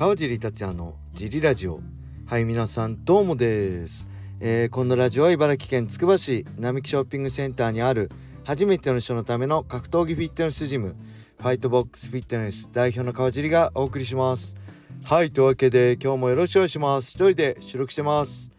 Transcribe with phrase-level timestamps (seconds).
[0.00, 1.80] 川尻達也のジリラジオ。
[2.24, 4.08] はい皆さんどうもです、
[4.40, 8.10] えー、このラジオは茨城県つくば市並木ショッピングセンターにある
[8.42, 10.96] 初めての人のための格闘技フィットネスジム
[11.36, 14.56] ファイトボックスフィットネス代表の川尻がお送りします。
[15.04, 17.10] はいというわけで今日もよろしくお願いします。
[17.10, 18.50] 一人で収録してます。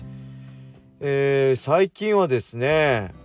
[1.00, 3.16] えー、最近はですね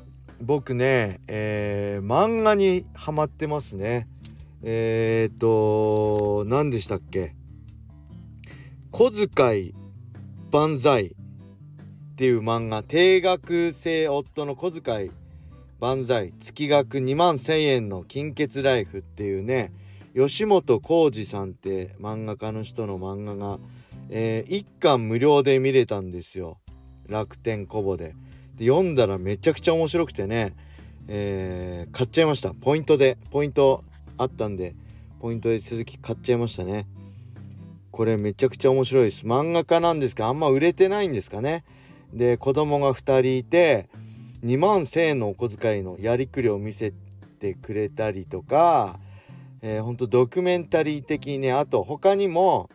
[0.40, 4.08] 僕ね、えー、漫画にハマってますね。
[4.62, 7.35] えー、っと何でしたっけ？
[8.96, 9.74] 小遣い
[10.50, 11.10] 万歳っ
[12.16, 15.10] ていう漫画定額制夫の小遣い
[15.78, 16.32] 万歳。
[16.40, 19.70] 月額2万1,000円の金欠ライフっていうね
[20.14, 23.58] 吉本浩二さんって漫画家の人の漫画が、
[24.08, 26.56] えー、1巻無料で見れたんですよ。
[27.06, 28.14] 楽天コボで。
[28.54, 30.54] で読んだらめちゃくちゃ面白くてね、
[31.06, 32.54] えー、買っちゃいました。
[32.54, 33.84] ポイントでポイント
[34.16, 34.74] あったんで
[35.20, 36.86] ポイントで続き買っちゃいましたね。
[37.96, 39.24] これめちゃくちゃ面白いです。
[39.24, 41.64] 漫画家なんですけどあんま売れてないんですかね。
[42.12, 43.88] で子供が2人いて
[44.44, 46.92] 2万1,000円のお小遣いのやりくりを見せ
[47.40, 49.00] てくれたりとか、
[49.62, 52.68] えー、ほんとドキュメンタリー的にねあと他にも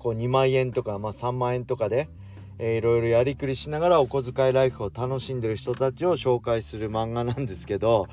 [0.00, 2.08] こう2万円とか、まあ、3万円とかで、
[2.58, 8.08] えー、いろいろやりくりしながらお小遣いライフを楽しんでる人たちを紹介する漫画なんですけど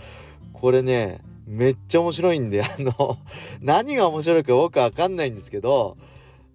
[0.53, 3.17] これねめっちゃ面白いんであの
[3.59, 5.97] 何が面白いか僕わかんないんですけど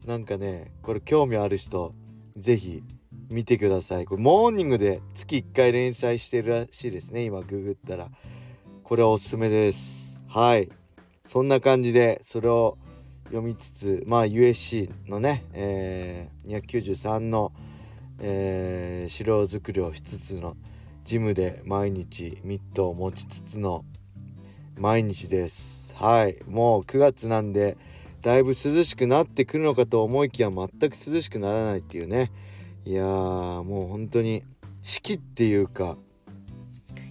[0.06, 1.92] なんかねこれ興味ある人
[2.36, 2.84] 是非
[3.28, 4.04] 見てください。
[4.04, 8.10] これモーニングで月1回連載してるらしいですね今ググったら。
[8.84, 10.20] これはおすすめです。
[10.28, 10.68] はい。
[11.24, 12.76] そんな感じでそれを
[13.24, 17.52] 読みつつまあ USC のね、えー、293の、
[18.20, 20.56] えー、資料作りをしつつの
[21.04, 23.84] ジムで毎日ミットを持ちつつの
[24.78, 25.94] 毎日です。
[25.94, 26.38] はい。
[26.48, 27.76] もう9月なんで
[28.22, 32.32] だいぶ涼しくなってくるのかと思いきや全く涼しくならないっていうね。
[32.84, 34.42] いやもう本当に
[34.82, 35.96] 四季っていうか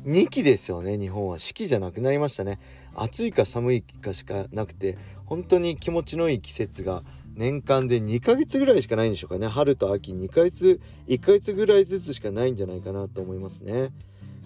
[0.05, 1.39] 2期ですよね日本は。
[1.39, 2.59] 四季じゃなくなりましたね。
[2.95, 7.03] 暑いか寒いかしかなくて本当に気持ちのいい季節が
[7.35, 9.47] 年間で2ヶ月ぐらいしかないんでしょうかね。
[9.47, 13.91] 春と秋2ヶ月1ヶ月ぐらいずつしかないんじゃないかなと思いますね。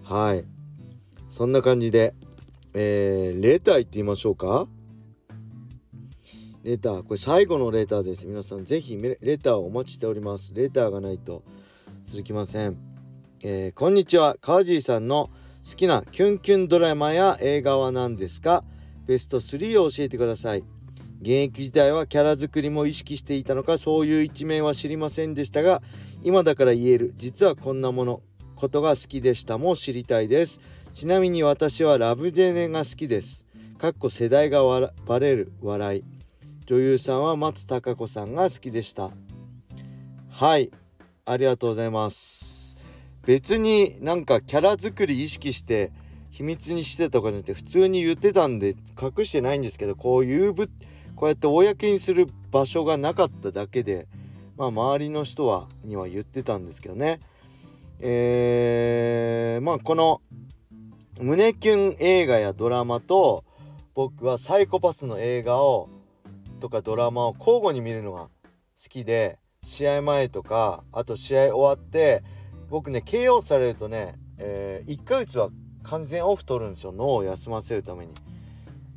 [0.04, 0.46] はい。
[1.28, 2.14] そんな感じで
[2.80, 4.68] えー、レター行ってみましょうか。
[6.64, 8.28] レターこれ最後のレターです。
[8.28, 10.54] 皆さんぜひレターをお待ちしております。
[10.54, 11.42] レターがないと
[12.06, 12.78] 続きません、
[13.42, 14.38] えー、こんにちは。
[14.42, 15.32] 川尻さんの
[15.68, 18.64] 好きなキュンキュンドラマや映画は何ですか？
[19.08, 20.64] ベスト3を教えてください。
[21.20, 23.80] 現役時代はキャラ作りも意識していたのか？
[23.80, 25.82] そういう一面は知りませんでしたが
[26.22, 27.16] 今だから言える。
[27.18, 28.22] 実はこんなもの
[28.56, 30.62] ことが好きでしたも知りたいです。
[30.98, 33.46] ちなみに私はラブジェネが好きです。
[33.78, 34.64] かっこ世代が
[35.06, 36.04] バレる笑い。
[36.66, 39.12] 女優さんは松たか子さんが好きでした。
[40.32, 40.72] はい、
[41.24, 42.78] ありがとうございます。
[43.28, 45.92] 別になんかキャラ作り意識して
[46.32, 50.68] 秘密にしてとかじゃなくて普通に言ってたんで隠してないんですけどこういうぶ
[51.16, 54.08] こうやって公にする場所がなかっただけで
[54.58, 57.20] まあ周りの人はには言ってたんですけどね。
[58.00, 60.22] えー、まあこの
[61.20, 63.44] 胸キュン映画やドラマと
[63.96, 65.90] 僕はサイコパスの映画を
[66.60, 68.30] とかドラマを交互に見るのが好
[68.90, 72.24] きで試合前とかあと試合終わって
[72.70, 75.50] 僕ね KO されるとね、えー、1ヶ月は
[75.84, 76.92] 完全オフ取るんですよ。
[76.92, 78.14] 脳を休ませるために。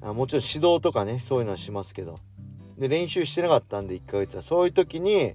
[0.03, 2.19] あもちろん指導とかねそういうのはしますけど。
[2.79, 4.43] で練習してなかったんで1ヶ月は。
[4.43, 5.35] そういう時に、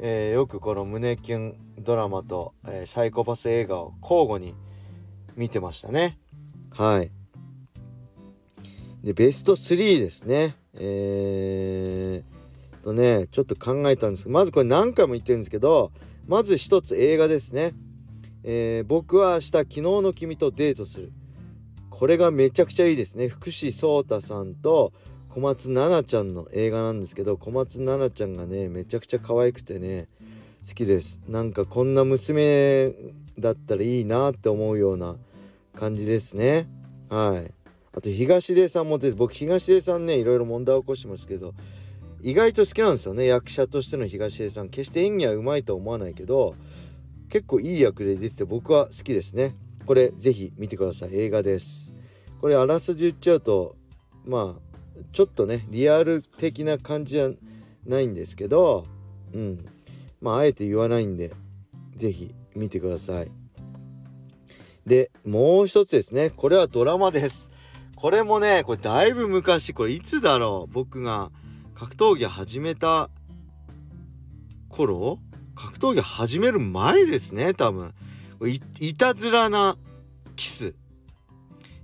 [0.00, 4.54] えー、よくこの胸キュンドラマと、えー、サイコパス映画を交互に
[5.38, 6.18] 見てましたね。
[6.72, 7.12] はい。
[9.04, 10.56] でベスト3ですね。
[10.74, 15.92] えー、とねちょっと考えたんですけどまずこれ何回も言ってるんですけど
[16.26, 17.72] まず一つ映画ですね。
[18.42, 21.12] えー、僕は明日昨日の君とデートする。
[21.88, 23.28] これがめちゃくちゃいいですね。
[23.28, 24.92] 福士蒼太さんと
[25.28, 30.08] 小松菜奈ちゃんの映画なんですけど小松菜奈ちゃんがねめちゃくちゃ可愛くてね
[30.68, 31.22] 好きです。
[31.26, 32.92] なんかこんな娘
[33.38, 35.16] だったらいいなって思うような
[35.74, 36.68] 感じですね。
[37.08, 37.54] はい。
[37.96, 41.54] あと東出さんも出て僕東出さんねいろいろ問題起こしてますけど
[42.20, 43.24] 意外と好きなんですよね。
[43.24, 44.68] 役者としての東出さん。
[44.68, 46.54] 決して演技はうまいとは思わないけど
[47.30, 49.56] 結構いい役で出てて僕は好きですね。
[49.86, 51.14] これぜひ見てください。
[51.14, 51.94] 映画です。
[52.42, 53.74] これあらすじ言っちゃうと
[54.26, 57.30] まあちょっとねリアル的な感じじゃ
[57.86, 58.84] ないんですけど
[59.32, 59.64] うん。
[60.20, 61.32] まああえて言わないんで
[61.96, 63.30] 是非見てください。
[64.86, 66.30] でもう一つですね。
[66.30, 67.50] これはドラマです。
[67.94, 69.74] これもねこれだいぶ昔。
[69.74, 70.72] これいつだろう？
[70.72, 71.30] 僕が
[71.74, 73.10] 格闘技始めた
[74.68, 75.18] 頃？
[75.54, 77.92] 格闘技始める前ですね多分。
[78.46, 79.76] いいたずらな
[80.36, 80.76] キス、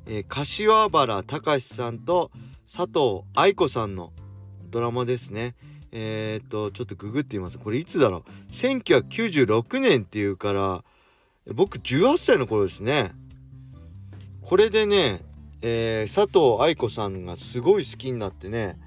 [0.07, 2.31] えー、柏原隆さんと
[2.65, 4.13] 佐藤愛子さんの
[4.71, 5.57] ドラマですね。
[5.97, 7.59] えー、っとちょっとググってみます。
[7.59, 10.85] これいつだろう？1996年っていうから
[11.55, 13.13] 僕18歳の頃ですね。
[14.43, 15.21] これでね、
[15.63, 18.79] えー、佐藤愛子さんがすごい好きになってね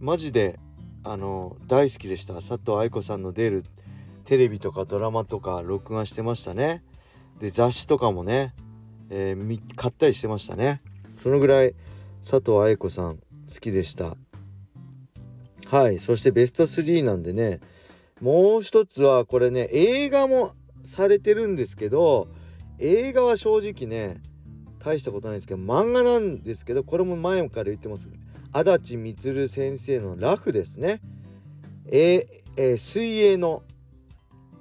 [0.00, 0.58] マジで
[1.04, 2.34] あの大好きでした。
[2.34, 3.64] 佐藤愛子さんの出る
[4.24, 6.82] テレビとかドラマとか録画してましたね。
[7.38, 8.52] で雑誌とかもね、
[9.10, 10.82] えー、買ったりしてましたね。
[11.16, 11.74] そのぐらい
[12.20, 13.20] 佐藤愛子さん好
[13.60, 14.16] きでした。
[15.72, 15.98] はい。
[15.98, 17.60] そしてベスト3なんでね
[18.20, 20.52] もう一つはこれね映画も
[20.84, 22.28] されてるんですけど
[22.78, 24.20] 映画は正直ね
[24.80, 28.10] 大したことないですけど漫画なんですけどこれも前から言ってます。
[28.52, 31.00] 足立満先生のラフですね。
[31.86, 33.62] えー、水泳の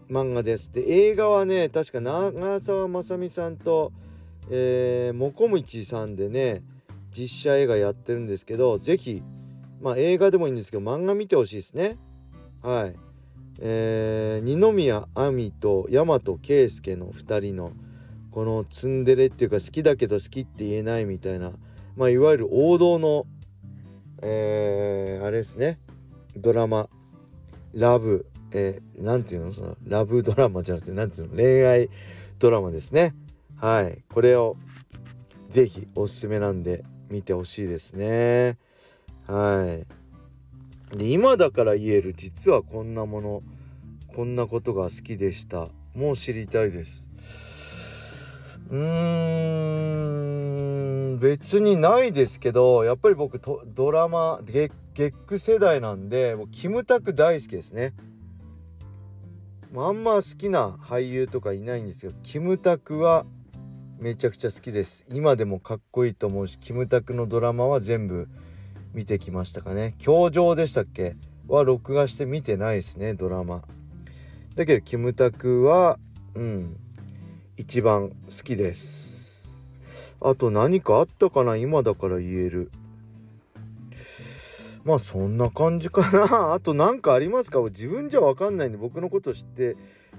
[0.09, 0.71] 漫画です。
[0.71, 3.91] で映画はね確か長澤まさみさんと、
[4.49, 6.63] えー、もこみちさんでね
[7.11, 9.21] 実写映画やってるんですけど是非
[9.81, 11.98] まあ映画でもいいんですけど漫画見てほしいですね。
[12.62, 12.95] はい。
[13.60, 17.74] えー、二宮亜美と大和圭介の2人の
[18.31, 21.51] このツンデレっていうか好きだけど好きって言えないみたいな
[21.95, 23.25] まあいわゆる王道の
[24.22, 25.80] えー、あれですね。
[26.38, 26.88] ドラマ。
[27.74, 28.28] ラブ。
[28.54, 29.51] えー、なんていうの？
[29.51, 31.36] そのラブドラマじゃなくてなんていうの？
[31.36, 31.89] 恋愛
[32.38, 33.16] ドラマですね。
[33.56, 34.04] はい。
[34.13, 34.57] これを
[35.50, 38.57] 是非おすすめなんで見てほしいですね。
[39.31, 39.63] は
[40.94, 40.98] い。
[40.98, 43.44] で今だから言える実はこんなもの
[44.13, 45.69] こんなことが好きでした。
[45.95, 47.10] もう知りたいです。
[48.69, 48.78] うー
[51.16, 53.39] ん別にないですけどやっぱり僕
[53.74, 57.94] ドラマ月月世代なんでもうキムタク大好きですね。
[59.74, 63.25] あんま好きな俳優とかいないんですよキムタクは
[63.98, 65.06] めちゃくちゃ好きです。
[65.10, 68.28] 今でもかっこいいと思うしキムタクのドラマは全部
[68.93, 69.95] 見てきましたかね。
[69.97, 71.15] 教場でしたっけ？
[71.47, 73.63] は録画して見てないですねドラマ。
[74.55, 75.97] だけどキムタクは
[76.35, 76.77] うん
[77.57, 79.63] 一番好きです。
[80.19, 81.55] あと何かあったかな？
[81.55, 82.71] 今だから言える。
[84.83, 86.53] まあそんな感じかな。
[86.53, 87.59] あと何かありますか？
[87.61, 89.77] 自分じゃ分かんないんで僕のこと知って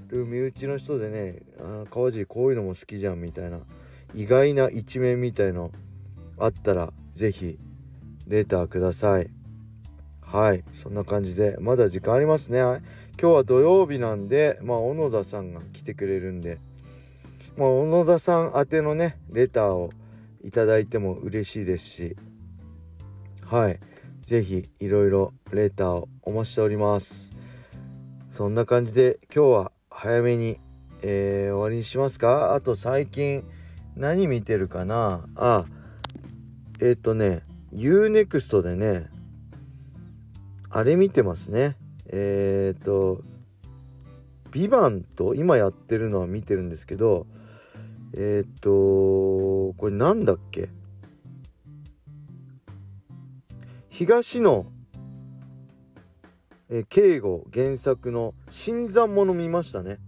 [0.08, 3.60] る身内の人でねあ川尻こういうのも好きじゃんみたいな
[4.14, 5.72] 意外な一面みたいの
[6.38, 7.58] あったら是非
[8.26, 9.30] レターください。
[10.20, 10.64] はい。
[10.72, 12.60] そんな感じでまだ時間ありますね。
[12.60, 12.80] 今
[13.18, 16.58] 日は土曜日なんでまあ小野田さんが来てくれるんで。
[17.56, 19.90] まあ小野田さん宛てのねレターを
[20.42, 22.16] いただいても嬉しいですし。
[23.44, 23.80] はい。
[24.22, 27.34] 是非いろいろレターをお待ちしております。
[28.30, 30.58] そんな感じで今日は早めに、
[31.02, 32.54] えー、終わりにしますか？
[32.54, 33.44] あと最近
[33.94, 35.26] 何見てるかな？
[35.34, 35.66] あ
[36.80, 37.42] えっ、ー、とね
[37.72, 39.08] UNEXT でね
[40.70, 41.76] あれ見てますね。
[42.06, 43.22] えっ、ー、と
[44.52, 47.26] 「ビバンと今やってるのは見てるんですけど
[48.14, 50.68] えっ、とこれなんだっけ？
[53.88, 54.66] 東野、
[56.70, 59.98] え敬吾原作の「新参者」見ましたね。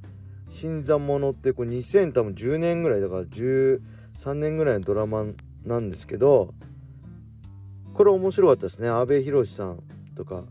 [0.49, 3.81] 新参者ってこれ2010年ぐらいだから13
[4.35, 5.27] 年ぐらいのドラマ
[5.65, 6.55] なんですけど
[7.95, 8.89] これ面白かったですね。
[8.89, 9.83] 阿部寛さん
[10.17, 10.45] とか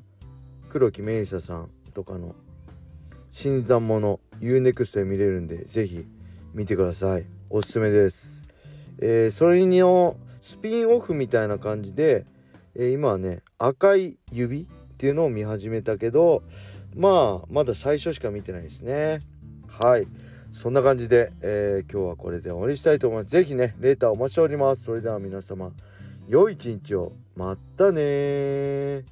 [0.69, 2.35] 黒木メイサさんとかの
[3.29, 6.07] 新参者 UNEXT で見れるんで是非
[6.53, 7.25] 見てください。
[7.50, 8.47] おすすめです、
[8.97, 12.25] えー、それのスピンオフみたいな感じで
[12.75, 14.65] えー、今はね赤い指っ
[14.97, 16.43] ていうのを見始めたけど
[16.95, 19.19] まあまだ最初しか見てないですね。
[19.67, 20.07] はい。
[20.51, 23.31] そんな感じで、えー、今日はこれで終わりしたいと思います。
[23.31, 24.83] 是非ねレーターお待ちしております。
[24.83, 25.71] それでは皆様
[26.27, 27.13] 良い一日を。
[27.35, 29.05] まったね